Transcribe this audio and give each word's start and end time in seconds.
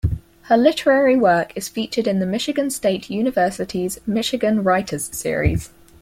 Her 0.45 0.57
literary 0.57 1.15
work 1.15 1.53
is 1.55 1.69
featured 1.69 2.07
in 2.07 2.17
the 2.17 2.25
Michigan 2.25 2.71
State 2.71 3.11
University's 3.11 3.99
Michigan 4.07 4.63
Writers 4.63 5.15
Series. 5.15 5.69